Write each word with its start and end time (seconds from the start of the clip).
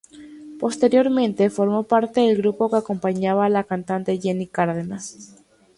Posteriormente 0.59 1.51
formó 1.51 1.83
parte 1.83 2.21
del 2.21 2.37
grupo 2.37 2.71
que 2.71 2.77
acompañaba 2.77 3.45
a 3.45 3.49
la 3.49 3.65
cantante 3.65 4.19
Jenny 4.19 4.47
Cárdenas. 4.47 5.35